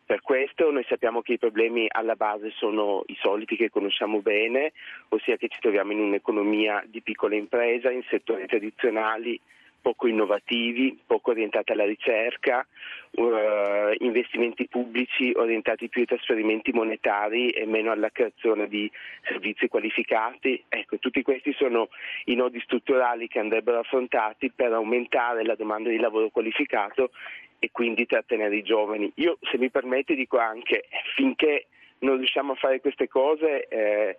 Per 0.06 0.20
questo 0.20 0.70
noi 0.70 0.84
sappiamo 0.86 1.22
che 1.22 1.34
i 1.34 1.38
problemi 1.38 1.86
alla 1.88 2.14
base 2.14 2.50
sono 2.50 3.04
i 3.06 3.16
soliti 3.18 3.56
che 3.56 3.70
conosciamo 3.70 4.20
bene, 4.20 4.72
ossia 5.08 5.36
che 5.36 5.48
ci 5.48 5.60
troviamo 5.60 5.92
in 5.92 6.00
un'economia 6.00 6.84
di 6.86 7.00
piccola 7.00 7.34
impresa, 7.34 7.90
in 7.90 8.02
settori 8.10 8.46
tradizionali 8.46 9.40
poco 9.84 10.06
innovativi, 10.06 10.98
poco 11.06 11.32
orientati 11.32 11.72
alla 11.72 11.84
ricerca, 11.84 12.66
uh, 13.10 13.92
investimenti 13.98 14.66
pubblici 14.66 15.30
orientati 15.36 15.90
più 15.90 16.00
ai 16.00 16.06
trasferimenti 16.06 16.72
monetari 16.72 17.50
e 17.50 17.66
meno 17.66 17.90
alla 17.90 18.08
creazione 18.08 18.66
di 18.66 18.90
servizi 19.28 19.68
qualificati. 19.68 20.64
Ecco, 20.70 20.96
tutti 20.98 21.20
questi 21.20 21.52
sono 21.52 21.90
i 22.24 22.34
nodi 22.34 22.60
strutturali 22.60 23.28
che 23.28 23.40
andrebbero 23.40 23.80
affrontati 23.80 24.50
per 24.50 24.72
aumentare 24.72 25.44
la 25.44 25.54
domanda 25.54 25.90
di 25.90 25.98
lavoro 25.98 26.30
qualificato 26.30 27.10
e 27.58 27.68
quindi 27.70 28.06
trattenere 28.06 28.56
i 28.56 28.62
giovani. 28.62 29.12
Io, 29.16 29.36
se 29.50 29.58
mi 29.58 29.68
permette, 29.68 30.14
dico 30.14 30.38
anche 30.38 30.86
finché 31.14 31.66
non 31.98 32.16
riusciamo 32.16 32.52
a 32.52 32.56
fare 32.56 32.80
queste 32.80 33.06
cose. 33.06 33.68
Eh, 33.68 34.16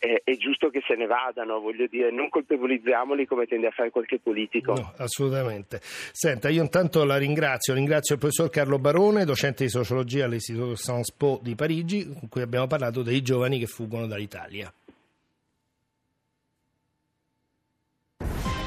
è, 0.00 0.22
è, 0.24 0.36
giusto 0.36 0.70
che 0.70 0.80
se 0.86 0.94
ne 0.94 1.06
vadano, 1.06 1.60
voglio 1.60 1.86
dire, 1.86 2.10
non 2.10 2.30
colpevolizziamoli 2.30 3.26
come 3.26 3.44
tende 3.44 3.66
a 3.66 3.70
fare 3.70 3.90
qualche 3.90 4.18
politico. 4.18 4.72
No, 4.72 4.94
assolutamente. 4.96 5.78
Senta, 5.82 6.48
io 6.48 6.62
intanto 6.62 7.04
la 7.04 7.18
ringrazio, 7.18 7.74
ringrazio 7.74 8.14
il 8.14 8.20
professor 8.20 8.48
Carlo 8.48 8.78
Barone, 8.78 9.26
docente 9.26 9.64
di 9.64 9.70
sociologia 9.70 10.24
all'Istituto 10.24 10.74
Sciences 10.74 11.14
Po 11.14 11.38
di 11.42 11.54
Parigi, 11.54 12.06
con 12.18 12.28
cui 12.30 12.40
abbiamo 12.40 12.66
parlato 12.66 13.02
dei 13.02 13.20
giovani 13.20 13.58
che 13.58 13.66
fuggono 13.66 14.06
dall'Italia. 14.06 14.72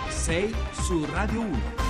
6 0.08 0.54
su 0.72 1.06
Radio 1.12 1.42
1. 1.42 1.83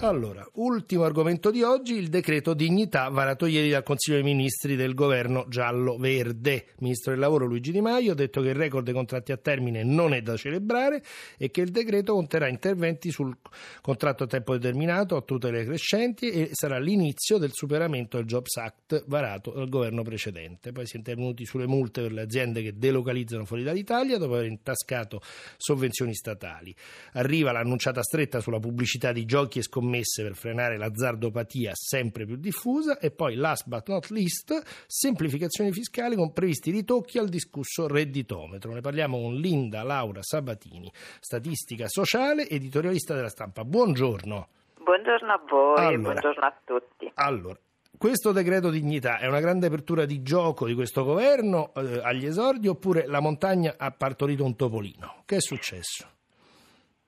Allora, 0.00 0.48
ultimo 0.54 1.02
argomento 1.02 1.50
di 1.50 1.64
oggi, 1.64 1.94
il 1.94 2.08
decreto 2.08 2.54
dignità 2.54 3.08
varato 3.08 3.46
ieri 3.46 3.70
dal 3.70 3.82
Consiglio 3.82 4.22
dei 4.22 4.32
Ministri 4.32 4.76
del 4.76 4.94
governo 4.94 5.46
giallo-verde. 5.48 6.66
Ministro 6.78 7.10
del 7.10 7.20
Lavoro 7.20 7.46
Luigi 7.46 7.72
Di 7.72 7.80
Maio 7.80 8.12
ha 8.12 8.14
detto 8.14 8.40
che 8.40 8.50
il 8.50 8.54
record 8.54 8.84
dei 8.84 8.94
contratti 8.94 9.32
a 9.32 9.36
termine 9.36 9.82
non 9.82 10.14
è 10.14 10.22
da 10.22 10.36
celebrare 10.36 11.02
e 11.36 11.50
che 11.50 11.62
il 11.62 11.70
decreto 11.70 12.14
conterrà 12.14 12.46
interventi 12.46 13.10
sul 13.10 13.36
contratto 13.80 14.22
a 14.22 14.26
tempo 14.28 14.56
determinato 14.56 15.16
a 15.16 15.20
tutele 15.22 15.64
crescenti 15.64 16.30
e 16.30 16.50
sarà 16.52 16.78
l'inizio 16.78 17.36
del 17.38 17.50
superamento 17.52 18.18
del 18.18 18.26
Jobs 18.26 18.56
Act 18.56 19.02
varato 19.08 19.50
dal 19.50 19.68
governo 19.68 20.02
precedente. 20.02 20.70
Poi 20.70 20.86
si 20.86 20.94
è 20.94 20.98
intervenuti 20.98 21.44
sulle 21.44 21.66
multe 21.66 22.02
per 22.02 22.12
le 22.12 22.22
aziende 22.22 22.62
che 22.62 22.78
delocalizzano 22.78 23.44
fuori 23.44 23.64
dall'Italia 23.64 24.16
dopo 24.16 24.36
aver 24.36 24.46
intascato 24.46 25.20
sovvenzioni 25.56 26.14
statali. 26.14 26.72
Arriva 27.14 27.50
l'annunciata 27.50 28.00
stretta 28.00 28.38
sulla 28.38 28.60
pubblicità 28.60 29.10
di 29.10 29.24
giochi 29.24 29.58
e 29.58 29.62
scommesse 29.62 29.86
scommesse 29.88 30.22
per 30.22 30.34
frenare 30.34 30.76
l'azzardopatia 30.76 31.72
sempre 31.74 32.26
più 32.26 32.36
diffusa 32.36 32.98
e 32.98 33.10
poi 33.10 33.34
last 33.34 33.66
but 33.66 33.88
not 33.88 34.10
least 34.10 34.62
semplificazioni 34.86 35.72
fiscali 35.72 36.14
con 36.14 36.32
previsti 36.32 36.70
ritocchi 36.70 37.18
al 37.18 37.28
discusso 37.28 37.88
redditometro. 37.88 38.72
Ne 38.72 38.80
parliamo 38.80 39.18
con 39.18 39.34
Linda 39.34 39.82
Laura 39.82 40.20
Sabatini, 40.22 40.90
statistica 40.92 41.88
sociale, 41.88 42.46
editorialista 42.46 43.14
della 43.14 43.28
stampa. 43.28 43.64
Buongiorno. 43.64 44.48
Buongiorno 44.82 45.32
a 45.32 45.42
voi, 45.48 45.78
allora, 45.78 45.98
buongiorno 45.98 46.44
a 46.44 46.54
tutti. 46.64 47.10
Allora, 47.14 47.58
questo 47.96 48.32
decreto 48.32 48.70
dignità 48.70 49.18
è 49.18 49.26
una 49.26 49.40
grande 49.40 49.66
apertura 49.66 50.04
di 50.04 50.22
gioco 50.22 50.66
di 50.66 50.74
questo 50.74 51.04
governo 51.04 51.72
eh, 51.74 52.00
agli 52.02 52.26
esordi 52.26 52.68
oppure 52.68 53.06
la 53.06 53.20
montagna 53.20 53.74
ha 53.76 53.90
partorito 53.90 54.44
un 54.44 54.54
topolino? 54.54 55.22
Che 55.24 55.36
è 55.36 55.40
successo? 55.40 56.06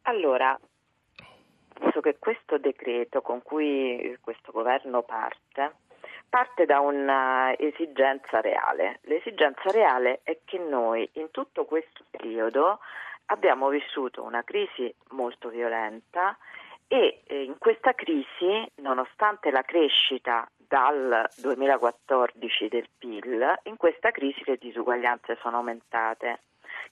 Allora, 0.03 0.59
penso 1.81 2.01
che 2.01 2.19
questo 2.19 2.59
decreto 2.59 3.23
con 3.23 3.43
cui 3.43 4.17
questo 4.21 4.53
governo 4.53 5.03
parte 5.03 5.73
parte 6.31 6.65
da 6.65 6.79
un'esigenza 6.79 8.41
reale. 8.41 9.01
L'esigenza 9.03 9.71
reale 9.71 10.21
è 10.23 10.39
che 10.45 10.59
noi 10.59 11.09
in 11.15 11.33
tutto 11.33 11.65
questo 11.65 12.05
periodo 12.09 12.79
abbiamo 13.27 13.69
vissuto 13.69 14.23
una 14.23 14.45
crisi 14.45 14.95
molto 15.11 15.49
violenta 15.49 16.39
e 16.87 17.23
eh, 17.27 17.43
in 17.43 17.59
questa 17.59 17.95
crisi, 17.95 18.65
nonostante 18.77 19.51
la 19.51 19.63
crescita 19.63 20.49
dal 20.57 21.29
2014 21.37 22.69
del 22.69 22.89
PIL, 22.97 23.59
in 23.65 23.77
questa 23.77 24.13
crisi 24.13 24.43
le 24.45 24.57
disuguaglianze 24.57 25.37
sono 25.41 25.57
aumentate. 25.57 26.43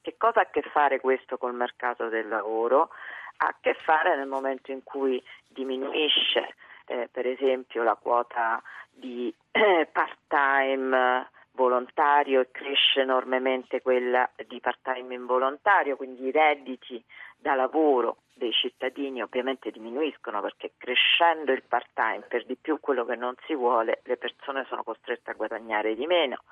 Che 0.00 0.16
cosa 0.16 0.40
ha 0.40 0.42
a 0.42 0.50
che 0.50 0.62
fare 0.62 1.00
questo 1.00 1.38
col 1.38 1.54
mercato 1.54 2.08
del 2.08 2.28
lavoro? 2.28 2.90
Ha 3.38 3.46
a 3.46 3.54
che 3.60 3.74
fare 3.74 4.16
nel 4.16 4.26
momento 4.26 4.70
in 4.72 4.82
cui 4.82 5.22
diminuisce 5.48 6.54
eh, 6.86 7.08
per 7.10 7.26
esempio 7.26 7.82
la 7.82 7.94
quota 7.94 8.62
di 8.90 9.32
eh, 9.52 9.88
part-time 9.90 11.28
volontario 11.52 12.40
e 12.40 12.50
cresce 12.52 13.00
enormemente 13.00 13.82
quella 13.82 14.28
di 14.46 14.60
part-time 14.60 15.14
involontario, 15.14 15.96
quindi 15.96 16.26
i 16.26 16.30
redditi 16.30 17.02
da 17.36 17.54
lavoro 17.54 18.18
dei 18.32 18.52
cittadini 18.52 19.20
ovviamente 19.20 19.72
diminuiscono 19.72 20.40
perché 20.40 20.72
crescendo 20.76 21.52
il 21.52 21.64
part-time 21.64 22.24
per 22.28 22.46
di 22.46 22.56
più 22.56 22.78
quello 22.78 23.04
che 23.04 23.16
non 23.16 23.34
si 23.46 23.54
vuole, 23.54 24.00
le 24.04 24.16
persone 24.16 24.64
sono 24.68 24.84
costrette 24.84 25.32
a 25.32 25.34
guadagnare 25.34 25.96
di 25.96 26.06
meno 26.06 26.42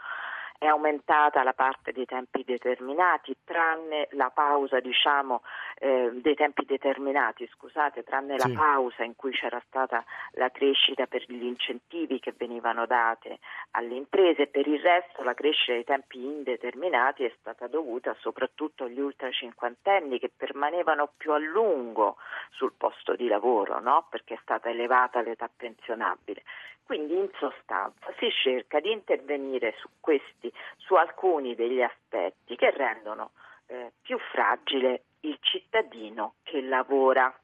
è 0.58 0.66
aumentata 0.66 1.42
la 1.42 1.52
parte 1.52 1.92
dei 1.92 2.06
tempi 2.06 2.44
determinati, 2.44 3.36
tranne 3.44 4.08
la 4.12 4.30
pausa, 4.30 4.80
diciamo, 4.80 5.42
eh, 5.78 6.10
dei 6.14 6.34
tempi 6.34 6.64
determinati, 6.64 7.46
scusate, 7.46 8.02
tranne 8.02 8.38
sì. 8.38 8.48
la 8.48 8.58
pausa 8.58 9.04
in 9.04 9.16
cui 9.16 9.32
c'era 9.32 9.62
stata 9.66 10.04
la 10.32 10.50
crescita 10.50 11.06
per 11.06 11.24
gli 11.26 11.44
incentivi 11.44 12.18
che 12.20 12.34
venivano 12.36 12.86
date 12.86 13.38
alle 13.72 13.94
imprese, 13.94 14.46
per 14.46 14.66
il 14.66 14.80
resto 14.80 15.22
la 15.22 15.34
crescita 15.34 15.72
dei 15.72 15.84
tempi 15.84 16.24
indeterminati 16.24 17.24
è 17.24 17.32
stata 17.38 17.66
dovuta 17.66 18.14
soprattutto 18.20 18.84
agli 18.84 19.00
ultra 19.00 19.30
cinquantenni 19.30 20.18
che 20.18 20.30
permanevano 20.34 21.10
più 21.16 21.32
a 21.32 21.38
lungo 21.38 22.16
sul 22.50 22.72
posto 22.76 23.14
di 23.14 23.28
lavoro, 23.28 23.80
no? 23.80 24.06
perché 24.08 24.34
è 24.34 24.38
stata 24.42 24.68
elevata 24.70 25.20
l'età 25.20 25.50
pensionabile. 25.54 26.42
Quindi 26.86 27.16
in 27.16 27.28
sostanza 27.36 28.14
si 28.16 28.30
cerca 28.30 28.78
di 28.78 28.92
intervenire 28.92 29.74
su 29.78 29.88
questi, 29.98 30.52
su 30.76 30.94
alcuni 30.94 31.56
degli 31.56 31.82
aspetti 31.82 32.54
che 32.54 32.70
rendono 32.70 33.32
eh, 33.66 33.90
più 34.00 34.16
fragile 34.30 35.02
il 35.20 35.36
cittadino 35.40 36.34
che 36.44 36.62
lavora. 36.62 37.36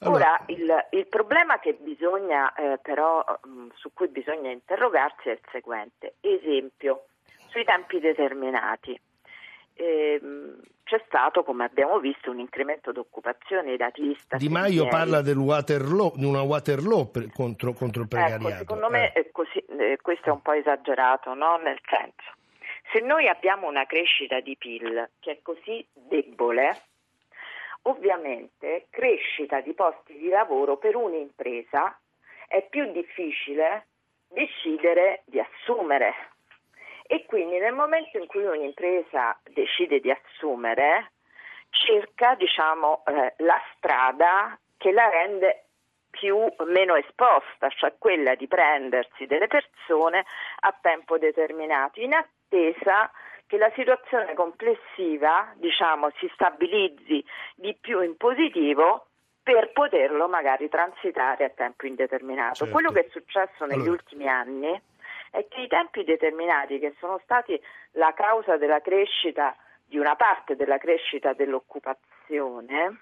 Allora, 0.00 0.34
Ora, 0.34 0.42
il, 0.48 0.86
il, 0.90 1.06
problema 1.06 1.58
bisogna, 1.80 2.52
eh, 2.54 2.78
però, 2.82 3.24
mh, 3.44 3.48
mm, 3.48 3.68
su 3.76 3.94
cui 3.94 4.08
bisogna 4.08 4.50
interrogarsi 4.50 5.30
è 5.30 5.32
il 5.32 5.40
seguente. 5.50 6.16
Esempio, 6.20 7.06
sui 7.48 7.64
tempi 7.64 7.98
determinati 7.98 9.00
stato, 11.16 11.42
come 11.44 11.64
abbiamo 11.64 11.98
visto, 11.98 12.30
un 12.30 12.38
incremento 12.38 12.92
d'occupazione, 12.92 13.72
i 13.72 13.76
dati 13.78 14.02
Istat. 14.10 14.38
Di 14.38 14.50
Maio 14.50 14.86
parla 14.88 15.22
del 15.22 15.38
Waterloo, 15.38 16.12
di 16.14 16.26
una 16.26 16.42
Waterloo 16.42 17.06
per, 17.06 17.32
contro, 17.32 17.72
contro, 17.72 18.02
il 18.02 18.08
ecco, 18.12 18.16
precariato. 18.16 18.48
Ecco, 18.48 18.58
secondo 18.58 18.90
me 18.90 19.12
eh. 19.14 19.30
così, 19.32 19.58
eh, 19.60 19.98
questo 20.02 20.28
è 20.28 20.32
un 20.32 20.42
po' 20.42 20.52
esagerato, 20.52 21.32
no? 21.32 21.56
nel 21.56 21.78
senso, 21.88 22.34
se 22.92 23.00
noi 23.00 23.28
abbiamo 23.28 23.66
una 23.66 23.86
crescita 23.86 24.40
di 24.40 24.56
PIL 24.58 25.08
che 25.18 25.32
è 25.32 25.38
così 25.40 25.84
debole, 25.94 26.82
ovviamente 27.82 28.88
crescita 28.90 29.62
di 29.62 29.72
posti 29.72 30.18
di 30.18 30.28
lavoro 30.28 30.76
per 30.76 30.96
un'impresa 30.96 31.98
è 32.46 32.62
più 32.68 32.92
difficile 32.92 33.86
decidere 34.28 35.22
di 35.24 35.40
assumere 35.40 36.35
e 37.06 37.24
quindi 37.26 37.58
nel 37.58 37.72
momento 37.72 38.18
in 38.18 38.26
cui 38.26 38.44
un'impresa 38.44 39.38
decide 39.50 40.00
di 40.00 40.10
assumere 40.10 41.12
cerca 41.70 42.34
diciamo, 42.34 43.04
eh, 43.06 43.34
la 43.38 43.60
strada 43.76 44.58
che 44.76 44.92
la 44.92 45.08
rende 45.08 45.64
più, 46.10 46.38
meno 46.66 46.94
esposta, 46.94 47.68
cioè 47.68 47.94
quella 47.98 48.34
di 48.34 48.46
prendersi 48.46 49.26
delle 49.26 49.46
persone 49.48 50.24
a 50.60 50.74
tempo 50.80 51.18
determinato, 51.18 52.00
in 52.00 52.14
attesa 52.14 53.10
che 53.46 53.58
la 53.58 53.70
situazione 53.74 54.34
complessiva 54.34 55.52
diciamo, 55.56 56.10
si 56.18 56.28
stabilizzi 56.32 57.24
di 57.54 57.76
più 57.78 58.00
in 58.00 58.16
positivo 58.16 59.06
per 59.42 59.70
poterlo 59.72 60.26
magari 60.26 60.68
transitare 60.68 61.44
a 61.44 61.50
tempo 61.50 61.86
indeterminato. 61.86 62.56
Certo. 62.56 62.72
Quello 62.72 62.90
che 62.90 63.06
è 63.06 63.08
successo 63.10 63.64
negli 63.64 63.82
allora. 63.82 63.92
ultimi 63.92 64.26
anni 64.26 64.82
è 65.30 65.46
che 65.48 65.60
i 65.62 65.68
tempi 65.68 66.04
determinati, 66.04 66.78
che 66.78 66.94
sono 66.98 67.20
stati 67.22 67.60
la 67.92 68.12
causa 68.14 68.56
della 68.56 68.80
crescita, 68.80 69.56
di 69.84 69.98
una 69.98 70.16
parte 70.16 70.56
della 70.56 70.78
crescita 70.78 71.32
dell'occupazione, 71.32 73.00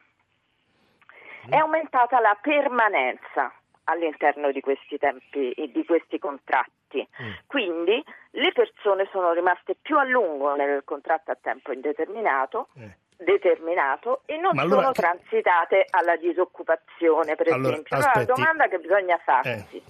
è 1.49 1.57
aumentata 1.57 2.21
la 2.21 2.37
permanenza 2.41 3.53
all'interno 3.85 4.51
di 4.51 4.61
questi 4.61 4.99
tempi, 4.99 5.55
di 5.73 5.85
questi 5.85 6.19
contratti. 6.19 7.07
Mm. 7.23 7.33
Quindi 7.47 8.03
le 8.31 8.53
persone 8.53 9.09
sono 9.11 9.33
rimaste 9.33 9.77
più 9.81 9.99
a 9.99 10.05
lungo 10.05 10.55
nel 10.55 10.83
contratto 10.85 11.31
a 11.31 11.39
tempo 11.41 11.73
indeterminato. 11.73 12.69
Eh. 12.77 13.03
Determinato 13.17 14.23
e 14.27 14.37
non 14.39 14.59
allora, 14.59 14.81
sono 14.81 14.93
transitate 14.93 15.87
alla 15.89 16.17
disoccupazione, 16.17 17.37
per 17.37 17.53
allora, 17.53 17.71
esempio. 17.71 17.97
Allora, 17.97 18.13
la 18.17 18.25
domanda 18.25 18.67
che 18.67 18.79
bisogna 18.81 19.17
farsi: 19.19 19.77
eh. 19.77 19.83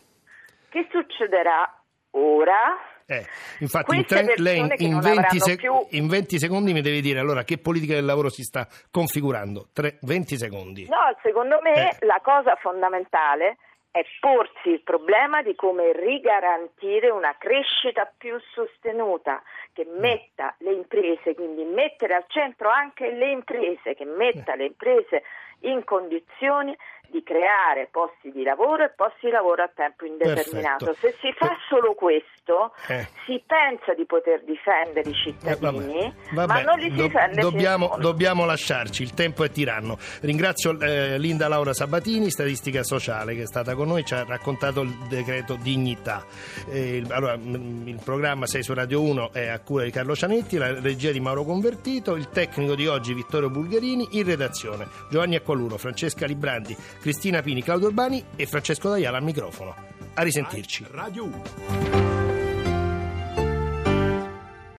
che 0.68 0.86
succederà 0.90 1.73
ora 2.16 2.76
Eh, 3.06 3.24
infatti 3.60 3.96
in, 3.96 4.06
tre- 4.06 4.34
lei 4.36 4.58
in, 4.58 4.68
persone 4.68 4.76
che 4.76 4.84
in 4.84 4.90
non 4.92 5.00
20 5.00 5.18
avranno 5.18 5.38
sec- 5.44 5.60
più- 5.60 5.86
in 5.90 6.08
20 6.08 6.38
secondi 6.38 6.72
mi 6.72 6.80
devi 6.80 7.00
dire 7.02 7.18
allora 7.20 7.44
che 7.44 7.58
politica 7.58 7.94
del 7.94 8.04
lavoro 8.06 8.30
si 8.30 8.42
sta 8.42 8.66
configurando. 8.90 9.68
Tre- 9.72 9.98
20 10.02 10.36
secondi. 10.38 10.88
No, 10.88 11.14
secondo 11.22 11.58
me 11.62 11.90
Eh. 11.90 12.06
la 12.06 12.20
cosa 12.22 12.56
fondamentale 12.56 13.58
è 13.90 14.02
porsi 14.18 14.70
il 14.70 14.82
problema 14.82 15.42
di 15.42 15.54
come 15.54 15.92
rigarantire 15.92 17.10
una 17.10 17.36
crescita 17.38 18.10
più 18.18 18.36
sostenuta 18.52 19.40
che 19.72 19.84
Mm. 19.86 19.98
metta 20.00 20.54
le 20.58 20.72
imprese, 20.72 21.34
quindi 21.34 21.62
mettere 21.64 22.14
al 22.14 22.24
centro 22.28 22.70
anche 22.70 23.10
le 23.12 23.30
imprese, 23.30 23.94
che 23.94 24.04
metta 24.04 24.56
le 24.56 24.64
imprese 24.66 25.22
in 25.60 25.84
condizioni 25.84 26.76
di 27.14 27.22
creare 27.22 27.86
posti 27.92 28.32
di 28.32 28.42
lavoro 28.42 28.82
e 28.82 28.90
posti 28.90 29.26
di 29.26 29.30
lavoro 29.30 29.62
a 29.62 29.70
tempo 29.72 30.04
indeterminato. 30.04 30.86
Perfetto. 30.86 31.06
Se 31.06 31.28
si 31.28 31.32
fa 31.38 31.54
solo 31.68 31.94
questo, 31.94 32.74
Eh. 32.88 33.06
si 33.24 33.40
pensa 33.46 33.94
di 33.94 34.04
poter 34.04 34.42
difendere 34.42 35.08
i 35.08 35.12
Eh, 35.12 35.16
cittadini, 35.16 36.12
vabbè. 36.32 36.52
ma 36.52 36.60
non 36.62 36.76
li 36.80 36.90
si 36.90 36.96
Do- 36.96 37.02
difende 37.04 37.40
dobbiamo, 37.40 37.94
dobbiamo 38.00 38.44
lasciarci, 38.44 39.04
il 39.04 39.14
tempo 39.14 39.44
è 39.44 39.50
tiranno. 39.52 39.96
Ringrazio 40.22 40.76
eh, 40.80 41.16
Linda 41.18 41.46
Laura 41.46 41.72
Sabatini, 41.72 42.30
statistica 42.30 42.82
sociale, 42.82 43.36
che 43.36 43.42
è 43.42 43.46
stata 43.46 43.76
con 43.76 43.86
noi, 43.86 44.04
ci 44.04 44.14
ha 44.14 44.24
raccontato 44.24 44.80
il 44.80 44.90
decreto 45.08 45.54
dignità. 45.54 46.24
Eh, 46.68 46.96
il, 46.96 47.12
allora, 47.12 47.36
m- 47.36 47.84
il 47.86 48.00
programma 48.04 48.46
6 48.46 48.62
su 48.64 48.74
Radio 48.74 49.00
1 49.02 49.32
è 49.32 49.46
a 49.46 49.60
cura 49.60 49.84
di 49.84 49.92
Carlo 49.92 50.16
Cianetti, 50.16 50.56
la 50.56 50.80
regia 50.80 51.12
di 51.12 51.20
Mauro 51.20 51.44
Convertito, 51.44 52.16
il 52.16 52.28
tecnico 52.30 52.74
di 52.74 52.88
oggi 52.88 53.14
Vittorio 53.14 53.50
Bulgarini, 53.50 54.08
in 54.18 54.24
redazione 54.26 54.88
Giovanni 55.10 55.36
Acqualuro, 55.36 55.76
Francesca 55.76 56.26
Librandi, 56.26 56.76
Cristina 57.04 57.42
Pini, 57.42 57.62
Claudio 57.62 57.88
Urbani 57.88 58.24
e 58.34 58.46
Francesco 58.46 58.88
D'Aiala 58.88 59.18
al 59.18 59.24
microfono. 59.24 59.74
A 60.14 60.22
risentirci. 60.22 60.86
Radio 60.90 61.24
1. 61.24 62.13